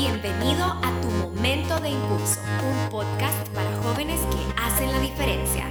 [0.00, 5.66] Bienvenido a Tu Momento de Impulso, un podcast para jóvenes que hacen la diferencia.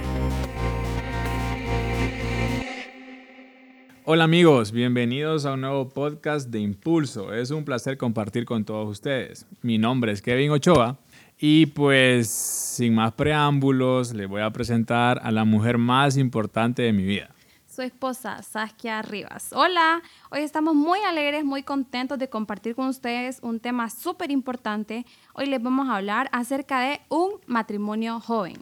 [4.04, 7.32] Hola amigos, bienvenidos a un nuevo podcast de Impulso.
[7.32, 9.46] Es un placer compartir con todos ustedes.
[9.62, 10.98] Mi nombre es Kevin Ochoa
[11.38, 16.92] y pues sin más preámbulos les voy a presentar a la mujer más importante de
[16.92, 17.30] mi vida
[17.78, 19.50] su esposa, Saskia Rivas.
[19.52, 20.02] Hola,
[20.32, 25.06] hoy estamos muy alegres, muy contentos de compartir con ustedes un tema súper importante.
[25.32, 28.56] Hoy les vamos a hablar acerca de un matrimonio joven.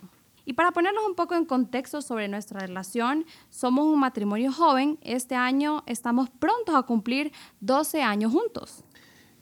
[0.44, 4.98] Y para ponernos un poco en contexto sobre nuestra relación, somos un matrimonio joven.
[5.00, 8.84] Este año estamos prontos a cumplir 12 años juntos.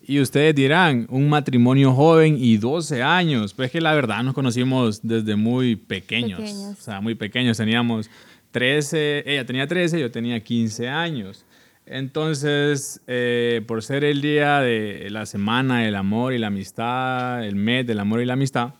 [0.07, 3.55] Y ustedes dirán, un matrimonio joven y 12 años.
[3.55, 6.39] Pues que la verdad nos conocimos desde muy pequeños.
[6.39, 6.79] pequeños.
[6.79, 7.57] O sea, muy pequeños.
[7.57, 8.11] Teníamos
[8.55, 11.45] 13, ella tenía 13, yo tenía 15 años.
[11.87, 17.57] Entonces, eh, por ser el día de la semana del amor y la amistad, el
[17.57, 18.75] mes del amor y la amistad,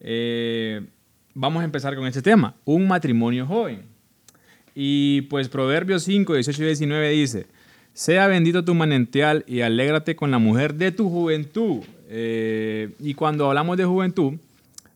[0.00, 0.82] eh,
[1.32, 3.84] vamos a empezar con este tema, un matrimonio joven.
[4.74, 7.46] Y pues Proverbios 5, 18 y 19 dice,
[7.94, 11.78] sea bendito tu manantial y alégrate con la mujer de tu juventud.
[12.10, 14.34] Eh, y cuando hablamos de juventud,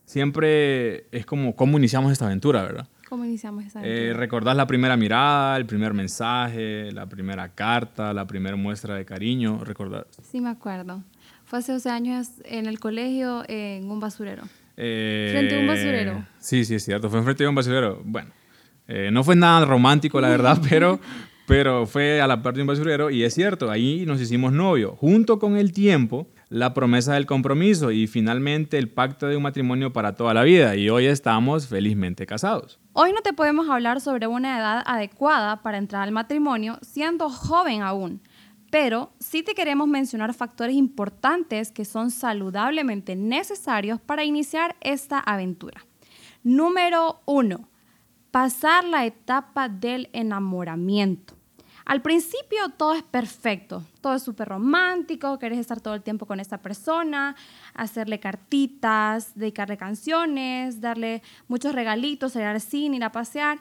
[0.05, 2.87] siempre es como cómo iniciamos esta aventura, ¿verdad?
[3.11, 8.25] ¿Cómo iniciamos esa eh, ¿Recordás la primera mirada, el primer mensaje, la primera carta, la
[8.25, 9.65] primera muestra de cariño?
[9.65, 10.05] ¿Recordás?
[10.23, 11.03] Sí, me acuerdo.
[11.43, 14.43] Fue hace 12 años en el colegio, en un basurero.
[14.77, 16.25] Eh, frente a un basurero.
[16.39, 17.09] Sí, sí, es cierto.
[17.09, 18.01] Fue frente a un basurero.
[18.05, 18.29] Bueno,
[18.87, 20.97] eh, no fue nada romántico, la verdad, pero,
[21.47, 24.95] pero fue a la parte de un basurero y es cierto, ahí nos hicimos novio.
[24.95, 29.91] Junto con el tiempo, la promesa del compromiso y finalmente el pacto de un matrimonio
[29.91, 32.80] para toda la vida y hoy estamos felizmente casados.
[32.93, 37.83] Hoy no te podemos hablar sobre una edad adecuada para entrar al matrimonio siendo joven
[37.83, 38.21] aún,
[38.69, 45.85] pero sí te queremos mencionar factores importantes que son saludablemente necesarios para iniciar esta aventura.
[46.43, 47.69] Número uno,
[48.29, 51.35] pasar la etapa del enamoramiento.
[51.85, 56.39] Al principio todo es perfecto, todo es súper romántico, querés estar todo el tiempo con
[56.39, 57.35] esta persona,
[57.73, 63.59] hacerle cartitas, dedicarle canciones, darle muchos regalitos, ir al cine, ir a pasear.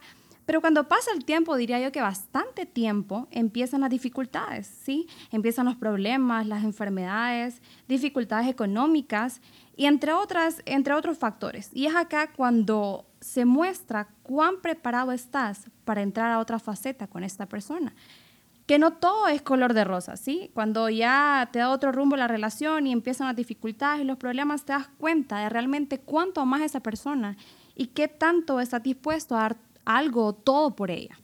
[0.51, 5.07] Pero cuando pasa el tiempo, diría yo que bastante tiempo, empiezan las dificultades, ¿sí?
[5.31, 9.43] Empiezan los problemas, las enfermedades, dificultades económicas
[9.77, 11.71] y entre, otras, entre otros factores.
[11.73, 17.23] Y es acá cuando se muestra cuán preparado estás para entrar a otra faceta con
[17.23, 17.95] esta persona.
[18.67, 20.51] Que no todo es color de rosa, ¿sí?
[20.53, 24.65] Cuando ya te da otro rumbo la relación y empiezan las dificultades y los problemas,
[24.65, 27.37] te das cuenta de realmente cuánto amas esa persona
[27.77, 31.19] y qué tanto estás dispuesto a dar algo todo por ella.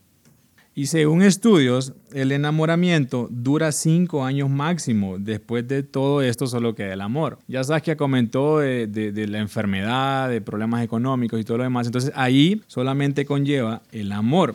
[0.79, 5.19] Y según estudios, el enamoramiento dura cinco años máximo.
[5.19, 7.39] Después de todo esto solo queda el amor.
[7.49, 11.87] Ya Saskia comentó de, la enfermedad, de problemas económicos y todo lo demás.
[11.87, 14.55] Entonces ahí solamente conlleva el amor.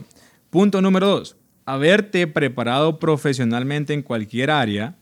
[0.51, 1.37] Punto número dos.
[1.65, 4.97] Haberte preparado profesionalmente en cualquier área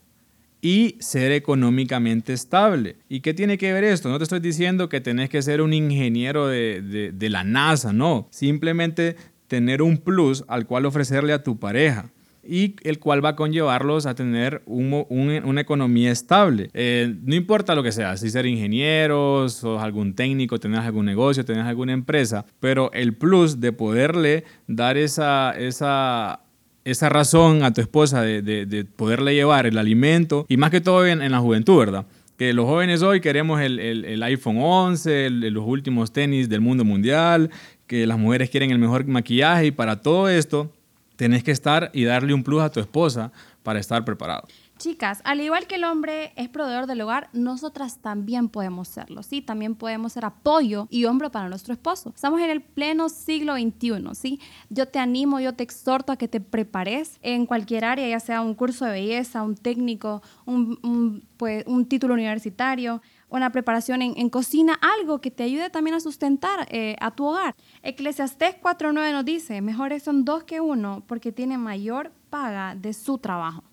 [0.61, 2.97] y ser económicamente estable.
[3.07, 4.09] ¿Y qué tiene que ver esto?
[4.09, 8.27] No te estoy diciendo que tenés que ser un ingeniero de, de la NASA, no.
[8.31, 9.15] Simplemente
[9.47, 12.11] tener un plus al cual ofrecerle a tu pareja
[12.49, 16.69] y el cual va a conllevarlos a tener una economía estable.
[16.73, 21.45] Eh, no importa lo que sea, si ser ingeniero, sos algún técnico, tenés algún negocio,
[21.45, 26.41] tenés alguna empresa, pero el plus de poderle dar esa, esa,
[26.85, 31.31] esa razón a tu esposa de, poderle llevar el alimento y más que todo en,
[31.31, 32.05] la juventud, ¿verdad?
[32.37, 37.49] que los jóvenes hoy queremos el, el, iPhone 11, los últimos tenis del mundo mundial,
[37.85, 40.71] que las mujeres quieren el mejor maquillaje y para todo esto
[41.17, 44.47] tenés que estar y darle un plus a tu esposa para estar preparado.
[44.79, 49.41] Chicas, al igual que el hombre es proveedor del hogar, nosotras también podemos serlo, ¿sí?
[49.41, 52.13] También podemos ser apoyo y hombro para nuestro esposo.
[52.15, 54.39] Estamos en el pleno siglo XXI, ¿sí?
[54.69, 58.41] Yo te animo, yo te exhorto a que te prepares en cualquier área, ya sea
[58.41, 65.19] un curso de belleza, un técnico, un, pues, título universitario, una preparación en, cocina, algo
[65.19, 67.53] que te ayude también a sustentar eh, a tu hogar.
[67.83, 73.17] Eclesiastés 4.9 nos dice, mejores son dos que uno porque tiene mayor paga de su
[73.17, 73.65] trabajo.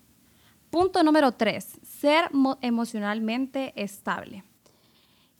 [0.69, 2.29] Punto número 3, ser
[2.61, 4.43] emocionalmente estable.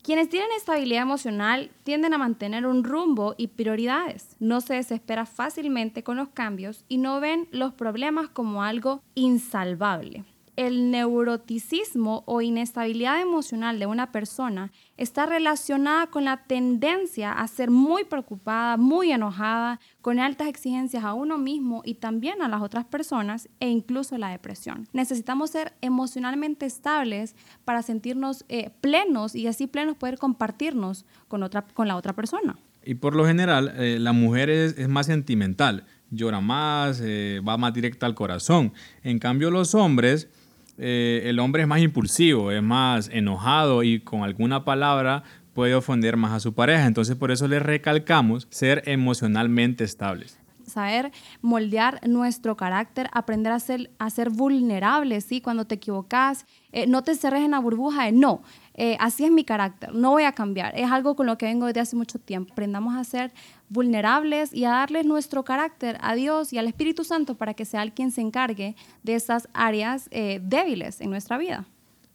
[0.01, 4.37] Quienes tienen estabilidad emocional tienden a mantener un rumbo y prioridades.
[4.39, 10.23] No se desespera fácilmente con los cambios y no ven los problemas como algo insalvable.
[10.57, 17.69] El neuroticismo o inestabilidad emocional de una persona está relacionada con la tendencia a ser
[17.69, 22.85] muy preocupada, muy enojada, con altas exigencias a uno mismo y también a las otras
[22.85, 24.89] personas e incluso la depresión.
[24.93, 31.61] Necesitamos ser emocionalmente estables para sentirnos eh, plenos y así plenos poder compartirnos con, otra,
[31.61, 32.57] con la otra persona.
[32.83, 37.73] Y por lo general, eh, la mujer es, más sentimental, llora más, eh, va más
[37.73, 38.73] directa al corazón.
[39.03, 40.29] En cambio, los hombres
[40.77, 46.17] eh, el hombre es más impulsivo, es más enojado y con alguna palabra puede ofender
[46.17, 46.85] más a su pareja.
[46.85, 53.89] Entonces por eso le recalcamos ser emocionalmente estables saber moldear nuestro carácter, aprender a ser,
[53.97, 55.41] a ser vulnerables, ¿sí?
[55.41, 58.41] Cuando te equivocas, eh, no te cerres en la burbuja de no,
[58.79, 60.77] eh, así es mi carácter, no voy a cambiar.
[60.77, 62.53] Es algo con lo que vengo desde hace mucho tiempo.
[62.53, 63.31] Aprendamos a ser
[63.69, 67.81] vulnerables y a darles nuestro carácter a Dios y al Espíritu Santo para que sea
[67.81, 71.65] el quien se encargue de esas áreas eh, débiles en nuestra vida.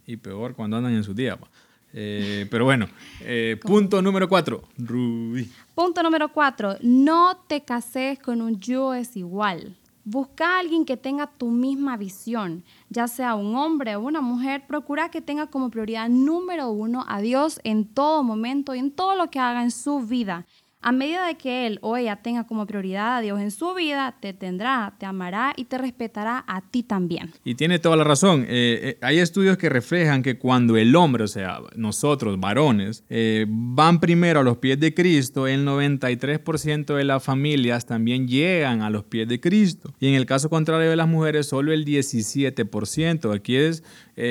[0.06, 1.36] Y peor cuando andan en su día.
[1.92, 2.88] Eh, pero bueno,
[3.62, 5.50] punto número cuatro, Ruby.
[5.74, 9.76] Punto número cuatro, no te cases con un yo es igual.
[10.04, 14.66] Busca a alguien que tenga tu misma visión, ya sea un hombre o una mujer,
[14.66, 19.14] procura que tenga como prioridad número uno a Dios en todo momento y en todo
[19.14, 20.44] lo que haga en su vida
[20.82, 24.16] a medida de que él o ella tenga como prioridad a Dios en su vida,
[24.20, 27.30] te tendrá, te amará y te respetará a ti también.
[27.44, 28.42] Y tiene toda la razón.
[28.42, 33.46] Eh, eh, hay estudios que reflejan que cuando el hombre, o sea, nosotros, varones, eh,
[33.48, 38.90] van primero a los pies de Cristo, el 93% de las familias también llegan a
[38.90, 39.94] los pies de Cristo.
[40.00, 43.32] Y en el caso contrario de las mujeres, solo el 17%.
[43.32, 43.84] Aquí es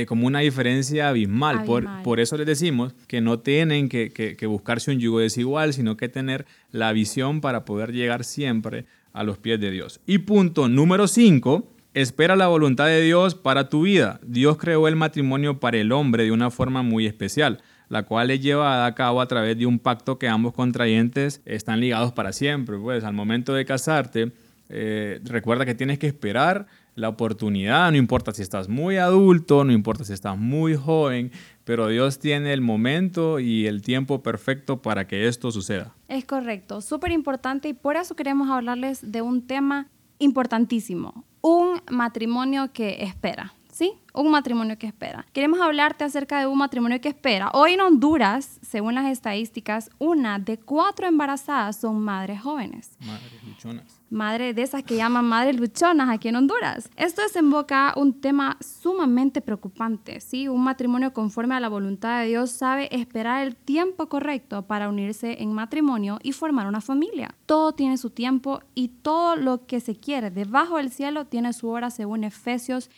[0.07, 1.63] como una diferencia abismal.
[1.63, 6.07] Por, eso les decimos que no tienen que, que buscarse un yugo desigual, sino que
[6.09, 6.40] tener
[6.71, 9.99] la visión para poder llegar siempre a los pies de Dios.
[10.05, 14.19] Y punto número 5, espera la voluntad de Dios para tu vida.
[14.23, 17.61] Dios creó el matrimonio para el hombre de una forma muy especial
[17.91, 21.81] la cual es llevada a cabo a través de un pacto que ambos contrayentes están
[21.81, 22.77] ligados para siempre.
[22.77, 24.31] Pues al momento de casarte,
[24.69, 29.73] eh, recuerda que tienes que esperar la oportunidad, no importa si estás muy adulto, no
[29.73, 31.33] importa si estás muy joven,
[31.63, 35.95] pero Dios tiene el momento y el tiempo perfecto para que esto suceda.
[36.07, 39.87] Es correcto, súper importante y por eso queremos hablarles de un tema
[40.19, 43.53] importantísimo, un matrimonio que espera.
[43.71, 43.93] ¿sí?
[44.13, 45.25] Un matrimonio que espera.
[45.33, 47.49] Queremos hablarte acerca de un matrimonio que espera.
[47.53, 52.91] Hoy en Honduras, según las estadísticas, una de cuatro embarazadas son madres jóvenes.
[52.99, 54.00] Madres luchonas.
[54.11, 56.89] Madres de esas que llaman madres luchonas aquí en Honduras.
[56.97, 60.49] Esto desemboca un tema sumamente preocupante, ¿sí?
[60.49, 65.41] Un matrimonio conforme a la voluntad de Dios sabe esperar el tiempo correcto para unirse
[65.41, 67.35] en matrimonio y formar una familia.
[67.45, 71.69] Todo tiene su tiempo y todo lo que se quiere debajo del cielo tiene su
[71.69, 72.89] hora según Efesios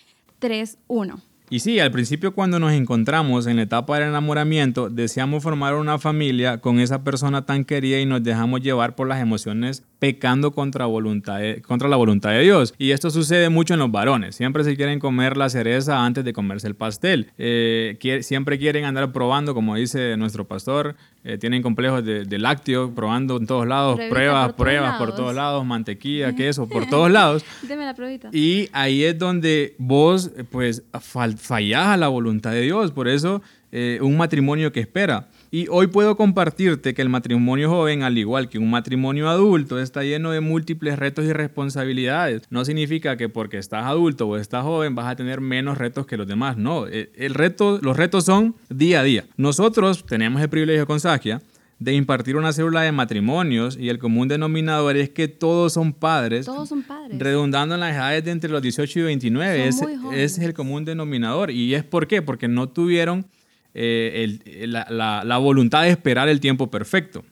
[0.42, 1.22] 3.1.
[1.50, 6.00] Y sí, al principio cuando nos encontramos en la etapa del enamoramiento, deseamos formar una
[6.00, 10.86] familia con esa persona tan querida y nos dejamos llevar por las emociones pecando contra,
[10.86, 12.74] voluntad contra la voluntad de Dios.
[12.78, 14.36] Y esto sucede mucho en los varones.
[14.36, 17.32] Siempre se quieren comer la cereza antes de comerse el pastel.
[17.38, 20.96] Eh, siempre quieren andar probando, como dice nuestro pastor,
[21.26, 26.36] eh, tienen complejos de, lácteo, probando en todos lados, pruebas, pruebas por todos lados, mantequilla,
[26.36, 27.46] queso, por todos lados.
[27.62, 28.30] Deme la pruebita.
[28.34, 32.92] Y ahí es donde vos, pues, fallás a la voluntad de Dios.
[32.92, 33.42] Por eso,
[33.72, 35.30] eh, un matrimonio que espera.
[35.54, 40.02] Y hoy puedo compartirte que el matrimonio joven, al igual que un matrimonio adulto, está
[40.02, 42.42] lleno de múltiples retos y responsabilidades.
[42.50, 46.18] No significa que porque estás adulto o estás joven vas a tener menos retos que
[46.18, 46.58] los demás.
[46.58, 49.26] No, eh, el reto, los retos son día a día.
[49.38, 51.40] Nosotros tenemos el privilegio con Sagia
[51.78, 56.48] de impartir una célula de matrimonios y el común denominador es que todos son padres.
[56.48, 57.20] Todos son padres.
[57.20, 59.68] Redundando en las edades de entre los 18 y 29.
[59.68, 61.52] ese, es el común denominador.
[61.52, 62.24] ¿Y es por qué?
[62.24, 63.28] Porque no tuvieron
[63.74, 67.24] eh, la, voluntad de esperar el tiempo perfecto.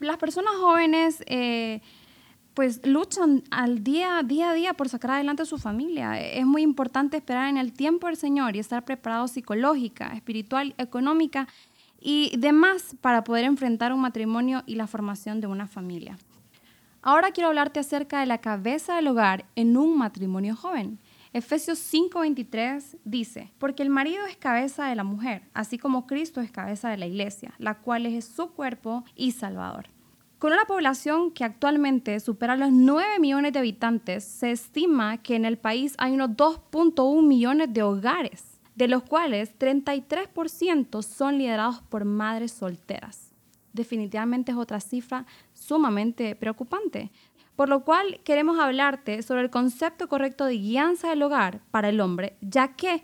[0.00, 1.80] Las personas jóvenes eh,
[2.54, 6.20] pues luchan al día, día a día por sacar adelante a su familia.
[6.20, 11.48] Es muy importante esperar en el tiempo del Señor y estar preparado psicológica, espiritual, económica
[12.00, 16.16] y demás para poder enfrentar un matrimonio y la formación de una familia.
[17.02, 20.98] Ahora quiero hablarte acerca de la cabeza del hogar en un matrimonio joven.
[21.32, 26.50] Efesios 5:23 dice, porque el marido es cabeza de la mujer, así como Cristo es
[26.50, 29.90] cabeza de la iglesia, la cual es su cuerpo y salvador.
[30.38, 35.44] Con una población que actualmente supera los 9 millones de habitantes, se estima que en
[35.44, 42.04] el país hay unos 2.1 millones de hogares, de los cuales 33% son liderados por
[42.04, 43.32] madres solteras.
[43.72, 47.10] Definitivamente es otra cifra sumamente preocupante.
[47.58, 52.00] Por lo cual queremos hablarte sobre el concepto correcto de guianza del hogar para el
[52.00, 53.02] hombre, ya que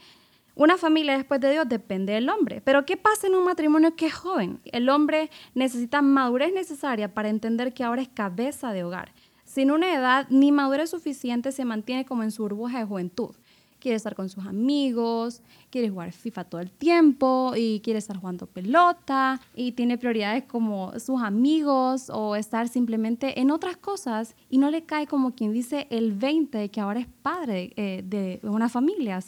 [0.55, 2.61] Una familia después de Dios depende del hombre.
[2.61, 4.61] Pero ¿qué pasa en un matrimonio que es joven?
[4.67, 9.13] El hombre necesita madurez necesaria para entender que ahora es cabeza de hogar.
[9.43, 13.35] Sin una edad ni madurez suficiente se mantiene como en su burbuja de juventud
[13.85, 18.47] quiere estar con sus amigos, quiere jugar FIFA todo el tiempo y quiere estar jugando
[18.47, 24.71] pelota y tiene prioridades como sus amigos o estar simplemente en otras cosas y no
[24.71, 28.71] le cae como quien dice el 20 de que ahora es padre eh, de una
[28.71, 29.21] familia.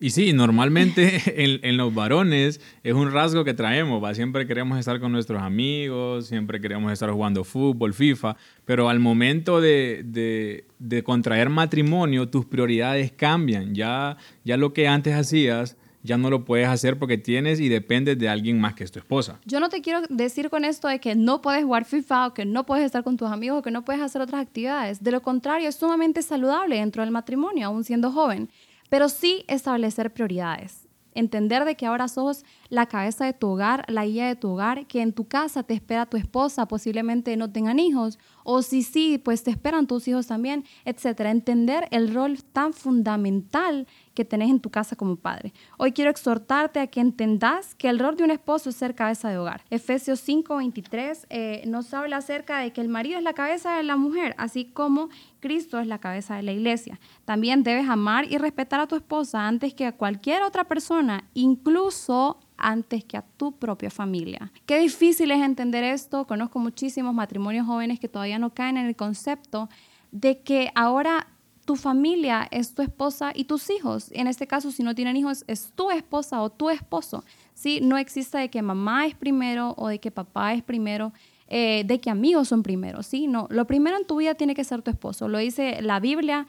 [0.00, 1.22] Y sí, normalmente
[1.62, 6.60] en, los varones es un rasgo que traemos, siempre queremos estar con nuestros amigos, siempre
[6.60, 10.64] queremos estar jugando fútbol, FIFA, pero al momento de,
[11.04, 16.68] contraer matrimonio, tus prioridades cambian, ya, ya lo que antes hacías ya no lo puedes
[16.68, 19.40] hacer porque tienes y dependes de alguien más que es tu esposa.
[19.46, 22.44] Yo no te quiero decir con esto de que no puedes jugar FIFA o que
[22.44, 25.02] no puedes estar con tus amigos o que no puedes hacer otras actividades.
[25.02, 28.50] De lo contrario, es sumamente saludable dentro del matrimonio, aún siendo joven
[28.94, 30.86] pero sí establecer prioridades.
[31.14, 34.86] Entender de que ahora sos la cabeza de tu hogar, la guía de tu hogar,
[34.86, 39.18] que en tu casa te espera tu esposa, posiblemente no tengan hijos, o si sí,
[39.18, 41.32] pues te esperan tus hijos también, etcétera.
[41.32, 45.52] Entender el rol tan fundamental que tenés en tu casa como padre.
[45.76, 49.28] Hoy quiero exhortarte a que entendas que el rol de un esposo es ser cabeza
[49.28, 49.64] de hogar.
[49.70, 53.96] Efesios 5:23 eh, nos habla acerca de que el marido es la cabeza de la
[53.96, 55.08] mujer, así como
[55.40, 57.00] Cristo es la cabeza de la iglesia.
[57.24, 62.38] También debes amar y respetar a tu esposa antes que a cualquier otra persona, incluso
[62.56, 64.52] antes que a tu propia familia.
[64.66, 66.26] Qué difícil es entender esto.
[66.26, 69.68] Conozco muchísimos matrimonios jóvenes que todavía no caen en el concepto
[70.12, 71.26] de que ahora
[71.64, 74.10] tu familia es tu esposa y tus hijos.
[74.12, 77.24] En este caso, si no tienen hijos, es tu esposa o tu esposo.
[77.54, 77.80] ¿sí?
[77.82, 81.12] No existe de que mamá es primero o de que papá es primero,
[81.48, 83.02] eh, de que amigos son primero.
[83.02, 83.26] ¿sí?
[83.26, 85.28] No, lo primero en tu vida tiene que ser tu esposo.
[85.28, 86.46] Lo dice la Biblia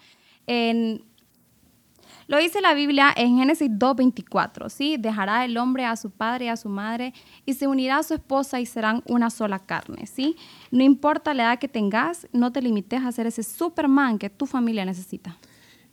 [0.47, 1.03] en
[2.27, 4.98] lo dice la Biblia en Génesis 2.24, ¿sí?
[4.98, 7.13] Dejará el hombre a su padre y a su madre
[7.46, 10.36] y se unirá a su esposa y serán una sola carne, ¿sí?
[10.72, 14.46] No importa la edad que tengas, no te limites a ser ese Superman que tu
[14.46, 15.38] familia necesita.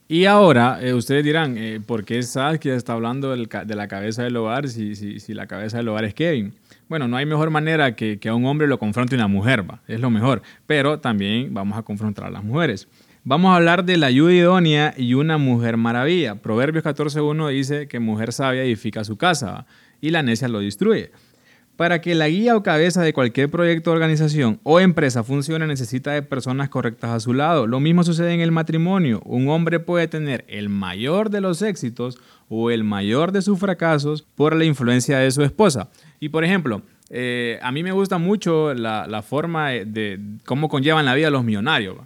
[0.08, 4.36] Y ahora, eh, ustedes dirán, eh, ¿por qué Saskia está hablando de la cabeza del
[4.36, 6.54] hogar si, si, la cabeza del hogar es Kevin?
[6.88, 9.80] Bueno, no hay mejor manera que, que a un hombre lo confronte una mujer, ¿va?
[9.88, 12.88] es lo mejor, pero también vamos a confrontar a las mujeres.
[13.24, 16.34] Vamos a hablar de la ayuda idónea y una mujer maravilla.
[16.42, 19.64] Proverbios 14.1 dice que mujer sabia edifica su casa
[20.00, 21.12] y la necia lo destruye.
[21.76, 26.22] Para que la guía o cabeza de cualquier proyecto, organización o empresa funcione necesita de
[26.22, 27.68] personas correctas a su lado.
[27.68, 29.22] Lo mismo sucede en el matrimonio.
[29.24, 34.22] Un hombre puede tener el mayor de los éxitos o el mayor de sus fracasos
[34.34, 35.90] por la influencia de su esposa.
[36.18, 41.14] Y por ejemplo, eh, a mí me gusta mucho la, forma de cómo conllevan la
[41.14, 41.98] vida los millonarios.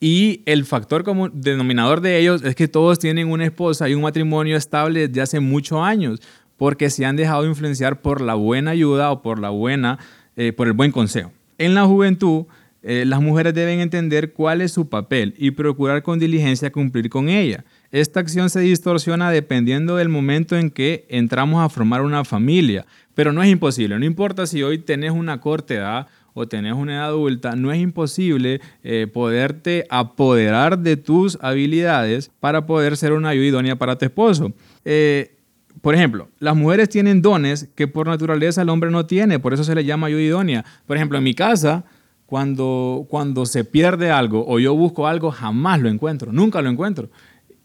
[0.00, 4.02] Y el factor como denominador de ellos es que todos tienen una esposa y un
[4.02, 6.20] matrimonio estable desde hace muchos años,
[6.56, 9.98] porque se han dejado influenciar por la buena ayuda o por la buena,
[10.36, 11.32] eh, por el buen consejo.
[11.58, 12.46] En la juventud,
[12.82, 17.28] eh, las mujeres deben entender cuál es su papel y procurar con diligencia cumplir con
[17.28, 17.64] ella.
[17.90, 23.32] Esta acción se distorsiona dependiendo del momento en que entramos a formar una familia, pero
[23.32, 23.98] no es imposible.
[23.98, 26.06] No importa si hoy tenés una corta edad
[26.38, 32.64] o tenés una edad adulta, no es imposible eh, poderte apoderar de tus habilidades para
[32.64, 34.52] poder ser una ayuda idónea para tu esposo.
[34.84, 35.34] Eh,
[35.80, 39.64] por ejemplo, las mujeres tienen dones que por naturaleza el hombre no tiene, por eso
[39.64, 40.64] se le llama ayuda idónea.
[40.86, 41.84] Por ejemplo, en mi casa,
[42.26, 47.10] cuando, cuando se pierde algo o yo busco algo, jamás lo encuentro, nunca lo encuentro.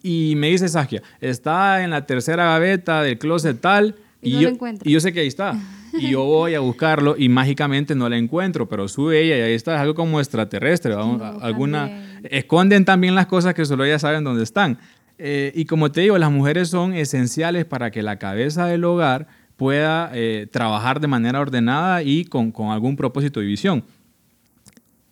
[0.01, 4.49] Y me dice Saskia, está en la tercera gaveta del closet tal, y, yo,
[4.83, 5.59] y yo sé que ahí está.
[5.93, 9.53] y yo voy a buscarlo y mágicamente no la encuentro, pero sube ella y ahí
[9.53, 10.93] está, es algo como extraterrestre.
[10.93, 14.79] alguna, esconden también las cosas que solo ellas saben dónde están.
[15.17, 19.27] Eh, y como te digo, las mujeres son esenciales para que la cabeza del hogar
[19.55, 23.83] pueda eh, trabajar de manera ordenada y con, con algún propósito y visión.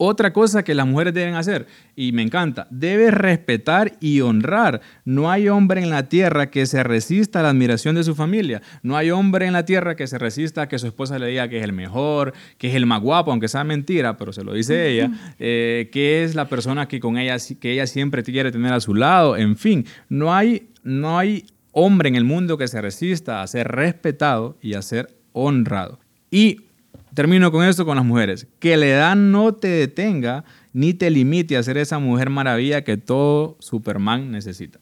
[0.04, 4.82] Otra cosa que las mujeres deben hacer, y me encanta, debe respetar y honrar.
[5.06, 8.64] No hay hombre en la tierra que se resista a la admiración de su familia.
[8.82, 11.48] No hay hombre en la tierra que se resista a que su esposa le diga
[11.50, 14.56] que es el mejor, que es el más guapo, aunque sea mentira, pero se lo
[14.56, 18.74] dice ella, eh, que es la persona que con ella, que ella siempre quiere tener
[18.74, 19.38] a su lado.
[19.38, 23.68] En fin, no hay, no hay hombre en el mundo que se resista a ser
[23.68, 26.00] respetado y a ser honrado.
[26.32, 26.71] Y
[27.14, 28.48] Termino con esto con las mujeres.
[28.60, 32.98] Que la edad no te detenga ni te limite a ser esa mujer maravilla que
[32.98, 34.80] todo Superman necesita.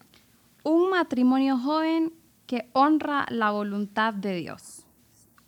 [0.62, 2.12] Un matrimonio joven
[2.46, 4.84] que honra la voluntad de Dios.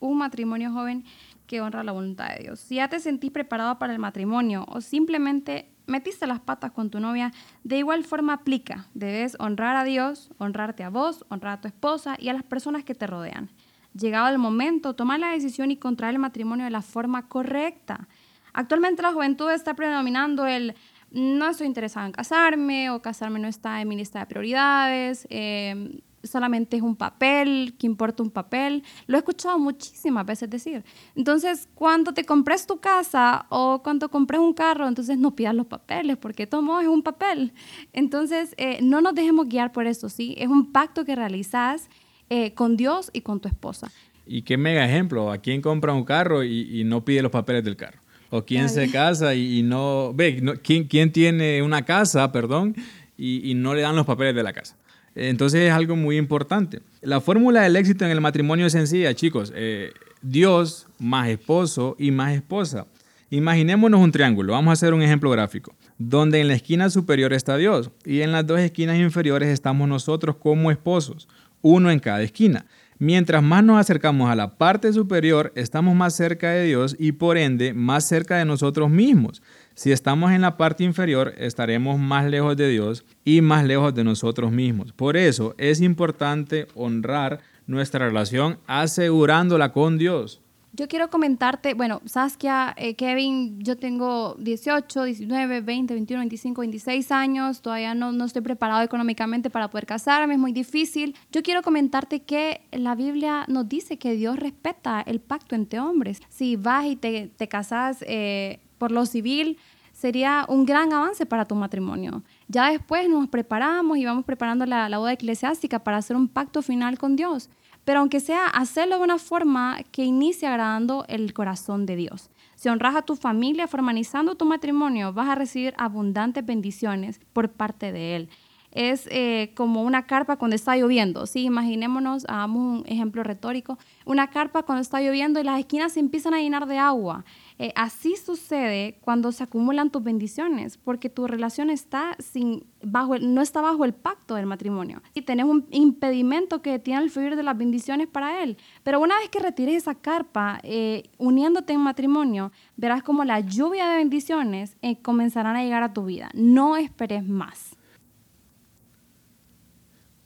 [0.00, 1.04] Un matrimonio joven
[1.46, 2.60] que honra la voluntad de Dios.
[2.60, 7.00] Si ya te sentís preparado para el matrimonio o simplemente metiste las patas con tu
[7.00, 8.86] novia, de igual forma aplica.
[8.94, 12.84] Debes honrar a Dios, honrarte a vos, honrar a tu esposa y a las personas
[12.84, 13.50] que te rodean.
[13.94, 18.08] Llegado el momento, toma la decisión y contraer el matrimonio de la forma correcta.
[18.52, 20.74] Actualmente la juventud está predominando el
[21.10, 25.26] no estoy interesado en casarme o casarme no está en mi lista de prioridades.
[25.28, 28.82] Eh, solamente es un papel, que importa un papel.
[29.06, 30.84] Lo he escuchado muchísimas veces decir.
[31.14, 35.66] Entonces, cuando te compres tu casa o cuando compres un carro, entonces no pidas los
[35.66, 37.52] papeles, porque todo es un papel.
[37.92, 40.34] Entonces, eh, no nos dejemos guiar por eso, ¿sí?
[40.38, 41.88] Es un pacto que realizas
[42.32, 43.90] eh, con Dios y con tu esposa.
[44.26, 47.76] Y qué mega ejemplo, ¿a quién compra un carro y, no pide los papeles del
[47.76, 47.98] carro?
[48.30, 50.12] ¿O quién se casa y, no...
[50.14, 52.74] Ve, ¿quién, ¿quién, tiene una casa, perdón,
[53.18, 54.76] y no le dan los papeles de la casa?
[55.14, 56.80] Entonces es algo muy importante.
[57.02, 59.52] La fórmula del éxito en el matrimonio es sencilla, chicos.
[59.54, 62.86] Eh, Dios más esposo y más esposa.
[63.30, 64.52] Imaginémonos un triángulo.
[64.52, 65.74] Vamos a hacer un ejemplo gráfico.
[65.98, 70.36] Donde en la esquina superior está Dios y en las dos esquinas inferiores estamos nosotros
[70.36, 71.28] como esposos,
[71.62, 72.66] uno en cada esquina.
[72.98, 77.36] Mientras más nos acercamos a la parte superior, estamos más cerca de Dios y por
[77.36, 79.42] ende más cerca de nosotros mismos.
[79.74, 84.04] Si estamos en la parte inferior, estaremos más lejos de Dios y más lejos de
[84.04, 84.92] nosotros mismos.
[84.92, 90.41] Por eso es importante honrar nuestra relación asegurándola con Dios.
[90.74, 97.12] Yo quiero comentarte, bueno, Saskia, eh, Kevin, yo tengo 18, 19, 20, 21, 25, 26
[97.12, 101.14] años, todavía no, no estoy preparado económicamente para poder casarme, es muy difícil.
[101.30, 106.22] Yo quiero comentarte que la Biblia nos dice que Dios respeta el pacto entre hombres.
[106.30, 109.58] Si vas y te, te casas eh, por lo civil,
[109.92, 112.22] sería un gran avance para tu matrimonio.
[112.48, 116.62] Ya después nos preparamos y vamos preparando la, la boda eclesiástica para hacer un pacto
[116.62, 117.50] final con Dios.
[117.84, 122.30] Pero aunque sea hacerlo de una forma que inicie agradando el corazón de Dios.
[122.54, 127.90] Si honras a tu familia formalizando tu matrimonio, vas a recibir abundantes bendiciones por parte
[127.90, 128.28] de Él
[128.72, 131.26] es eh, como una carpa cuando está lloviendo.
[131.26, 131.42] ¿sí?
[131.42, 136.34] Imaginémonos, hagamos un ejemplo retórico, una carpa cuando está lloviendo y las esquinas se empiezan
[136.34, 137.24] a llenar de agua.
[137.58, 143.40] Eh, así sucede cuando se acumulan tus bendiciones, porque tu relación está sin, bajo no
[143.40, 145.02] está bajo el pacto del matrimonio.
[145.14, 148.56] Y tenés un impedimento que tiene el fluir de las bendiciones para él.
[148.82, 153.88] Pero una vez que retires esa carpa, eh, uniéndote en matrimonio, verás como la lluvia
[153.90, 156.30] de bendiciones comenzarán a llegar a tu vida.
[156.34, 157.76] No esperes más.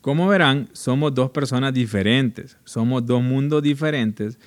[0.06, 4.38] Como verán, somos dos personas diferentes, somos dos mundos diferentes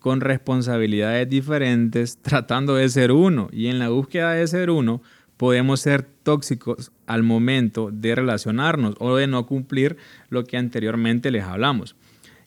[0.00, 5.02] con responsabilidades diferentes tratando de ser uno y en la búsqueda de ser uno
[5.36, 9.98] podemos ser tóxicos al momento de relacionarnos o de no cumplir
[10.30, 11.94] lo que anteriormente les hablamos.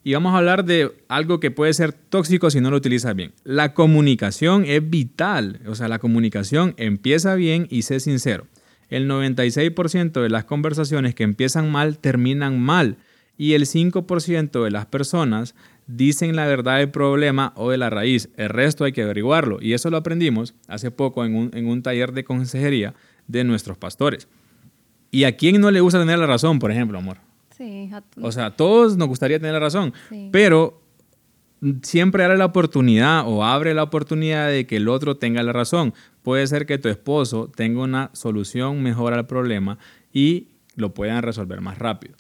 [0.04, 3.32] Y vamos a hablar de algo que puede ser tóxico si no lo utilizas bien.
[3.46, 8.46] La comunicación es vital, o sea, la comunicación empieza bien y sé sincero.
[8.90, 12.98] El 96% de las conversaciones que empiezan mal terminan mal
[13.38, 18.30] y el 5% de las personas dicen la verdad del problema o de la raíz.
[18.36, 21.36] El resto hay que averiguarlo y eso lo aprendimos hace poco en
[21.68, 22.94] un, taller de consejería
[23.28, 24.28] de nuestros pastores.
[25.12, 27.18] ¿Y a quién no le gusta tener la razón, por ejemplo, amor?
[27.58, 27.90] Sí.
[28.22, 29.94] O sea, a todos nos gustaría tener la razón,
[30.32, 30.82] pero
[31.82, 35.94] siempre abre la oportunidad o abre la oportunidad de que el otro tenga la razón.
[36.24, 39.78] Puede ser que tu esposo tenga una solución mejor al problema
[40.14, 42.16] y lo puedan resolver más rápido.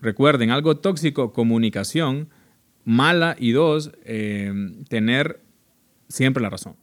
[0.00, 2.28] Recuerden, algo tóxico, comunicación
[2.88, 4.50] mala y dos, eh,
[4.88, 5.42] tener
[6.08, 6.74] siempre la razón.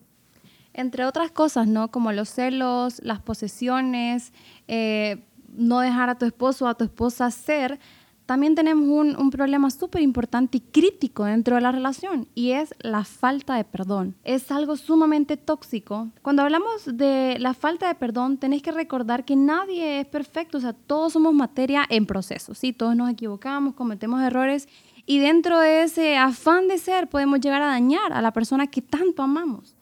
[0.71, 1.89] Entre otras cosas, ¿no?
[1.89, 4.31] Como los celos, las posesiones,
[4.67, 5.23] eh,
[5.57, 7.79] no dejar a tu esposo o a tu esposa ser,
[8.25, 13.03] también tenemos un, problema súper importante y crítico dentro de la relación y es la
[13.03, 14.15] falta de perdón.
[14.23, 16.09] Es algo sumamente tóxico.
[16.21, 20.61] Cuando hablamos de la falta de perdón, tenéis que recordar que nadie es perfecto, o
[20.61, 22.73] sea, todos somos materia en proceso, ¿sí?
[22.73, 24.67] Todos nos equivocamos, cometemos errores
[25.05, 28.81] y dentro de ese afán de ser podemos llegar a dañar a la persona que
[28.81, 29.75] tanto amamos.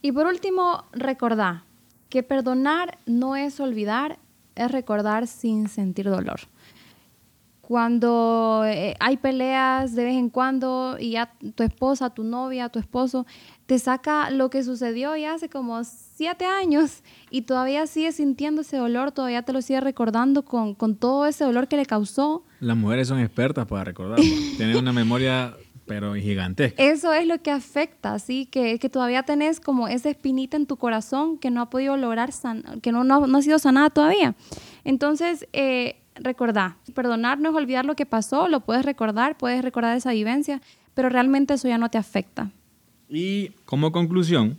[0.00, 1.62] Y por último, recordar
[2.08, 4.18] que perdonar no es olvidar,
[4.56, 6.40] es recordar sin sentir dolor
[7.72, 12.78] cuando eh, hay peleas de vez en cuando y ya tu esposa, tu novia, tu
[12.78, 13.24] esposo
[13.64, 18.76] te saca lo que sucedió ya hace como siete años y todavía sigue sintiendo ese
[18.76, 22.44] dolor, todavía te lo sigue recordando con, todo ese dolor que le causó.
[22.60, 24.22] Las mujeres son expertas para recordarlo,
[24.58, 25.56] tienen una memoria
[25.86, 26.82] pero gigantesca.
[26.82, 28.44] Eso es lo que afecta, ¿sí?
[28.44, 32.30] Que, que, todavía tenés como esa espinita en tu corazón que no ha podido lograr,
[32.82, 34.34] que no, no, no, ha sido sanada todavía.
[34.84, 36.76] Entonces, eh, recordar.
[36.94, 40.60] Perdonar no es olvidar lo que pasó, lo puedes recordar, puedes recordar esa vivencia,
[40.94, 42.50] pero realmente eso ya no te afecta.
[43.08, 44.58] Y como conclusión,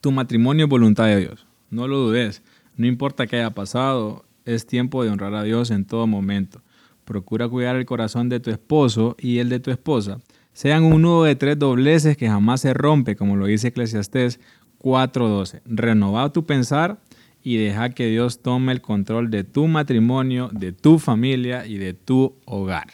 [0.00, 1.46] tu matrimonio es voluntad de Dios.
[1.70, 2.42] No lo dudes.
[2.76, 6.62] No importa qué haya pasado, es tiempo de honrar a Dios en todo momento.
[7.04, 10.18] Procura cuidar el corazón de tu esposo y el de tu esposa.
[10.52, 14.40] Sean un nudo de tres dobleces que jamás se rompe, como lo dice Eclesiastés
[14.80, 15.62] 4.12.
[15.64, 16.98] Renova tu pensar
[17.42, 21.94] y deja que Dios tome el control de tu matrimonio, de tu familia y de
[21.94, 22.88] tu hogar.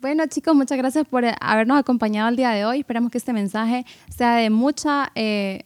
[0.00, 2.80] Bueno chicos, muchas gracias por habernos acompañado el día de hoy.
[2.80, 5.64] Esperamos que este mensaje sea de mucha eh,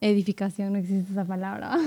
[0.00, 1.78] edificación, no existe esa palabra.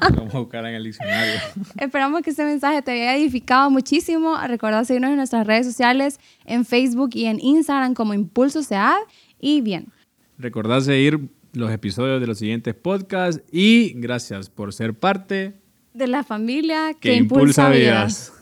[0.00, 1.34] Vamos a buscar en el diccionario.
[1.78, 4.36] Esperamos que este mensaje te haya edificado muchísimo.
[4.46, 8.96] Recuerda seguirnos en nuestras redes sociales, en Facebook y en Instagram como Impulso SEAD.
[9.40, 9.86] Y bien.
[10.38, 15.54] Recordad seguir los episodios de los siguientes podcasts y gracias por ser parte
[15.92, 18.32] de la familia que, impulsa, vidas.